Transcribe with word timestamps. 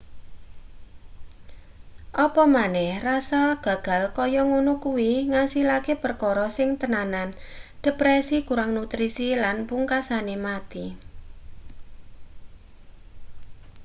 apa 2.25 2.43
maneh 2.57 2.91
rasa 3.09 3.41
gagal 3.65 4.03
kaya 4.17 4.41
ngono 4.49 4.73
kuwi 4.85 5.11
ngasilake 5.31 5.93
perkara 6.03 6.47
sing 6.57 6.69
tenanan 6.81 7.29
depresi 7.85 8.37
kurang 8.47 8.69
nutrisi 8.77 9.27
lan 9.43 9.57
pungksane 9.69 10.35
mati 10.45 10.85